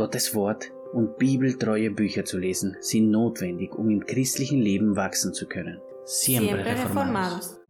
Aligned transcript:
Gottes 0.00 0.34
Wort 0.34 0.72
und 0.94 1.18
bibeltreue 1.18 1.90
Bücher 1.90 2.24
zu 2.24 2.38
lesen 2.38 2.74
sind 2.80 3.10
notwendig, 3.10 3.74
um 3.74 3.90
im 3.90 4.06
christlichen 4.06 4.58
Leben 4.58 4.96
wachsen 4.96 5.34
zu 5.34 5.46
können. 5.46 5.78
Siempre 6.06 6.64
reformados. 6.64 7.60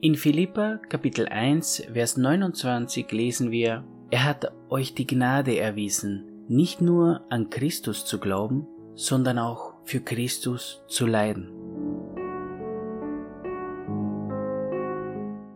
In 0.00 0.14
Philippa 0.14 0.80
Kapitel 0.88 1.28
1, 1.28 1.88
Vers 1.92 2.16
29 2.16 3.12
lesen 3.12 3.50
wir, 3.50 3.84
er 4.10 4.24
hat 4.24 4.50
euch 4.70 4.94
die 4.94 5.06
Gnade 5.06 5.58
erwiesen, 5.58 6.24
nicht 6.48 6.80
nur 6.80 7.20
an 7.28 7.50
Christus 7.50 8.06
zu 8.06 8.18
glauben, 8.18 8.66
sondern 8.94 9.38
auch 9.38 9.74
für 9.84 10.00
Christus 10.00 10.82
zu 10.88 11.04
leiden. 11.04 11.50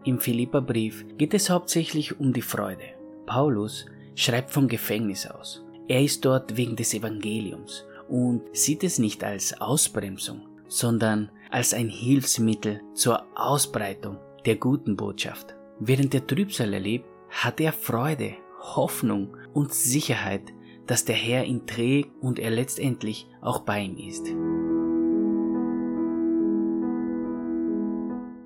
Im 0.04 0.18
Philipperbrief 0.18 1.06
geht 1.16 1.32
es 1.32 1.48
hauptsächlich 1.48 2.20
um 2.20 2.34
die 2.34 2.42
Freude. 2.42 2.84
Paulus 3.24 3.86
schreibt 4.14 4.50
vom 4.50 4.68
Gefängnis 4.68 5.26
aus. 5.26 5.64
Er 5.88 6.02
ist 6.02 6.24
dort 6.24 6.56
wegen 6.56 6.76
des 6.76 6.94
Evangeliums 6.94 7.84
und 8.08 8.42
sieht 8.52 8.84
es 8.84 8.98
nicht 8.98 9.24
als 9.24 9.60
Ausbremsung, 9.60 10.42
sondern 10.68 11.30
als 11.50 11.74
ein 11.74 11.88
Hilfsmittel 11.88 12.80
zur 12.94 13.24
Ausbreitung 13.34 14.18
der 14.46 14.56
guten 14.56 14.96
Botschaft. 14.96 15.54
Während 15.80 16.12
der 16.12 16.26
Trübsal 16.26 16.72
erlebt, 16.72 17.06
hat 17.30 17.60
er 17.60 17.72
Freude, 17.72 18.34
Hoffnung 18.60 19.36
und 19.52 19.72
Sicherheit, 19.72 20.52
dass 20.86 21.04
der 21.04 21.16
Herr 21.16 21.44
ihn 21.44 21.66
trägt 21.66 22.10
und 22.20 22.38
er 22.38 22.50
letztendlich 22.50 23.26
auch 23.40 23.60
bei 23.60 23.80
ihm 23.82 23.96
ist. 23.96 24.26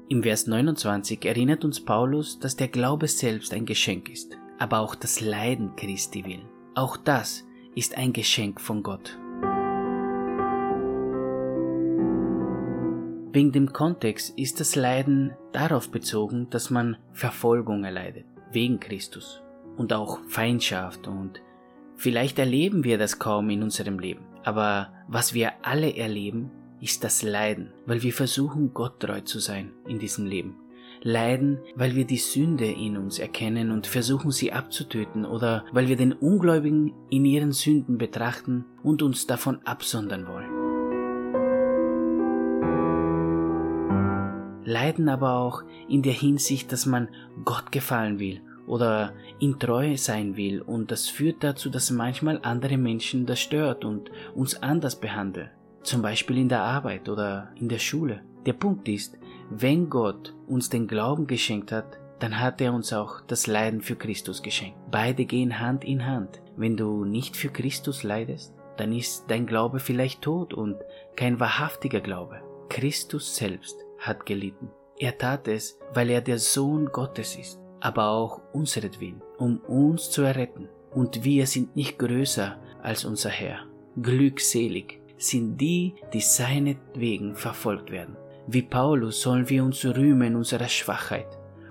Im 0.09 0.23
Vers 0.23 0.47
29 0.47 1.25
erinnert 1.25 1.65
uns 1.65 1.85
Paulus, 1.85 2.39
dass 2.39 2.55
der 2.57 2.69
Glaube 2.69 3.09
selbst 3.09 3.53
ein 3.53 3.67
Geschenk 3.67 4.09
ist, 4.09 4.39
aber 4.59 4.81
auch 4.81 4.95
das 4.95 5.21
Leiden 5.21 5.77
Christi 5.77 6.25
will. 6.25 6.43
Auch 6.75 6.97
das 6.97 7.45
ist 7.75 7.97
ein 7.97 8.13
Geschenk 8.13 8.61
von 8.61 8.83
Gott. 8.83 9.19
Wegen 13.33 13.53
dem 13.53 13.73
Kontext 13.73 14.33
ist 14.39 14.61
das 14.61 14.77
Leiden 14.77 15.37
darauf 15.53 15.91
bezogen, 15.91 16.49
dass 16.49 16.71
man 16.71 16.97
Verfolgung 17.13 17.85
erleidet, 17.85 18.25
wegen 18.51 18.81
Christus 18.81 19.43
und 19.77 19.93
auch 19.93 20.21
Feindschaft 20.27 21.07
und 21.07 21.43
vielleicht 21.97 22.39
erleben 22.39 22.83
wir 22.83 22.97
das 22.97 23.19
kaum 23.19 23.51
in 23.51 23.63
unserem 23.63 23.99
Leben. 23.99 24.25
Aber 24.43 24.93
was 25.07 25.35
wir 25.35 25.53
alle 25.63 25.95
erleben, 25.95 26.51
ist 26.81 27.05
das 27.05 27.23
Leiden, 27.23 27.73
weil 27.85 28.03
wir 28.03 28.13
versuchen, 28.13 28.73
Gott 28.73 29.01
treu 29.01 29.21
zu 29.21 29.39
sein 29.39 29.73
in 29.87 29.99
diesem 29.99 30.25
Leben. 30.25 30.57
Leiden, 31.07 31.59
weil 31.77 31.95
wir 31.95 32.05
die 32.05 32.17
Sünde 32.17 32.67
in 32.67 32.97
uns 32.97 33.19
erkennen 33.19 33.71
und 33.71 33.87
versuchen 33.87 34.33
sie 34.33 34.53
abzutöten 34.53 35.25
oder 35.25 35.65
weil 35.73 35.89
wir 35.89 35.97
den 35.97 36.13
Ungläubigen 36.13 36.93
in 37.11 37.25
ihren 37.25 37.53
Sünden 37.53 37.97
betrachten 37.97 38.65
und 38.83 39.03
uns 39.03 39.27
davon 39.27 39.61
absondern 39.65 40.27
wollen. 40.27 40.67
leiden 44.67 45.09
aber 45.09 45.35
auch 45.35 45.63
in 45.89 46.03
der 46.03 46.13
Hinsicht, 46.13 46.73
dass 46.73 46.87
man 46.87 47.09
Gott 47.45 47.73
gefallen 47.73 48.19
will 48.19 48.43
oder 48.67 49.13
ihm 49.39 49.59
treu 49.59 49.97
sein 49.97 50.37
will 50.37 50.61
und 50.61 50.91
das 50.91 51.09
führt 51.09 51.45
dazu, 51.45 51.71
dass 51.71 51.91
manchmal 51.91 52.41
andere 52.43 52.77
Menschen 52.77 53.27
das 53.27 53.41
stört 53.41 53.85
und 53.85 54.11
uns 54.35 54.61
anders 54.63 54.97
behandeln, 54.99 55.51
zum 55.83 56.03
Beispiel 56.03 56.39
in 56.39 56.49
der 56.49 56.63
Arbeit 56.63 57.09
oder 57.09 57.53
in 57.55 57.69
der 57.69 57.79
Schule. 57.79 58.23
Der 58.45 58.55
Punkt 58.55 58.89
ist, 58.89 59.17
wenn 59.51 59.91
Gott 59.91 60.35
uns 60.47 60.69
den 60.69 60.87
Glauben 60.87 61.27
geschenkt 61.27 61.73
hat, 61.73 61.99
dann 62.19 62.41
hat 62.41 62.61
er 62.61 62.73
uns 62.73 62.93
auch 62.93 63.21
das 63.27 63.47
Leiden 63.47 63.81
für 63.81 63.97
Christus 63.97 64.43
geschenkt. 64.43 64.79
Beide 64.91 65.25
gehen 65.25 65.61
Hand 65.61 65.85
in 65.85 66.07
Hand. 66.07 66.41
Wenn 66.57 66.77
du 66.77 67.05
nicht 67.05 67.37
für 67.37 67.49
Christus 67.49 68.03
leidest, 68.03 68.55
dann 68.77 68.93
ist 68.93 69.25
dein 69.29 69.47
Glaube 69.47 69.81
vielleicht 69.81 70.23
tot 70.23 70.55
und 70.55 70.77
kein 71.15 71.39
wahrhaftiger 71.41 72.01
Glaube. 72.01 72.41
Christus 72.69 73.37
selbst 73.37 73.77
hat 73.99 74.27
gelitten. 74.27 74.71
Er 74.99 75.17
tat 75.19 75.49
es, 75.49 75.79
weil 75.93 76.11
er 76.11 76.23
der 76.23 76.39
Sohn 76.39 76.87
Gottes 76.87 77.37
ist, 77.37 77.59
aber 77.81 78.09
auch 78.09 78.41
unseretwillen, 78.53 79.23
um 79.39 79.59
uns 79.59 80.11
zu 80.11 80.23
erretten. 80.23 80.69
Und 80.91 81.25
wir 81.25 81.47
sind 81.47 81.77
nicht 81.77 81.99
größer 81.99 82.59
als 82.83 83.05
unser 83.05 83.31
Herr. 83.31 83.67
Glückselig 84.01 85.01
sind 85.19 85.59
die, 85.59 85.95
die 86.13 86.21
seinetwegen 86.21 87.37
verfolgt 87.37 87.91
werden. 87.91 88.17
Wie 88.47 88.63
Paulus 88.63 89.21
sollen 89.23 89.49
wir 89.49 89.65
uns 89.65 89.85
rühmen 89.85 90.37
unserer 90.37 90.69
Schwachheit. 90.69 91.27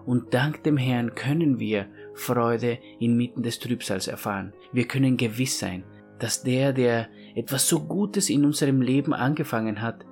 Und 0.06 0.34
dank 0.34 0.64
dem 0.64 0.78
Herrn 0.78 1.16
können 1.16 1.60
wir 1.60 1.88
Freude 2.14 2.80
inmitten 3.00 3.44
des 3.44 3.60
Trübsals 3.60 4.08
erfahren. 4.08 4.54
Wir 4.72 4.88
können 4.88 5.18
gewiss 5.18 5.58
sein, 5.58 5.84
dass 6.20 6.44
der, 6.44 6.74
der 6.74 7.10
etwas 7.36 7.68
so 7.68 7.80
Gutes 7.82 8.30
in 8.30 8.46
unserem 8.46 8.82
Leben 8.82 9.14
angefangen 9.14 9.82
hat, 9.82 10.06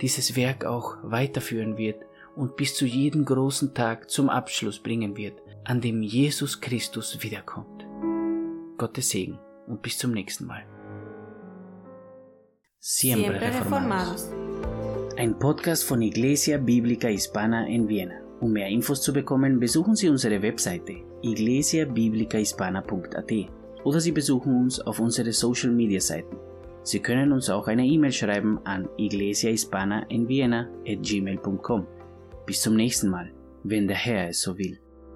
dieses 0.00 0.36
Werk 0.36 0.64
auch 0.64 0.98
weiterführen 1.02 1.76
wird 1.76 2.02
und 2.36 2.56
bis 2.56 2.74
zu 2.74 2.86
jedem 2.86 3.24
großen 3.24 3.74
Tag 3.74 4.08
zum 4.08 4.30
Abschluss 4.30 4.78
bringen 4.78 5.16
wird, 5.16 5.40
an 5.64 5.80
dem 5.80 6.02
Jesus 6.02 6.60
Christus 6.60 7.22
wiederkommt. 7.22 7.86
Gottes 8.78 9.10
Segen 9.10 9.38
und 9.66 9.82
bis 9.82 9.98
zum 9.98 10.12
nächsten 10.12 10.46
Mal. 10.46 10.64
Siempre, 12.78 13.40
reformados. 13.40 14.30
Ein 15.20 15.36
Podcast 15.38 15.84
von 15.84 16.00
Iglesia 16.00 16.56
Biblica 16.56 17.08
Hispana 17.08 17.68
en 17.68 17.86
Viena. 17.86 18.14
Um 18.40 18.54
mehr 18.54 18.68
Infos 18.68 19.02
zu 19.02 19.12
bekommen, 19.12 19.60
besuchen 19.60 19.94
Sie 19.94 20.08
unsere 20.08 20.40
Webseite 20.40 20.94
iglesiabiblicahispana.at 21.20 23.30
oder 23.84 24.00
Sie 24.00 24.12
besuchen 24.12 24.56
uns 24.56 24.80
auf 24.80 24.98
unsere 24.98 25.34
Social 25.34 25.72
Media 25.72 26.00
Seiten. 26.00 26.38
Sie 26.84 27.00
können 27.00 27.32
uns 27.32 27.50
auch 27.50 27.68
eine 27.68 27.84
E-Mail 27.84 28.12
schreiben 28.12 28.60
an 28.64 28.88
iglesiahispana 28.96 30.06
en 30.08 30.26
Vienna 30.26 30.70
at 30.88 31.02
gmail.com. 31.02 31.86
Bis 32.46 32.62
zum 32.62 32.76
nächsten 32.76 33.10
Mal, 33.10 33.30
wenn 33.62 33.88
der 33.88 33.98
Herr 33.98 34.30
es 34.30 34.40
so 34.40 34.56
will. 34.56 34.78